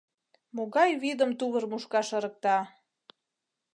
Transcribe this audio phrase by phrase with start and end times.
[0.55, 2.57] Могай вӱдым тувыр мушкаш ырыкта!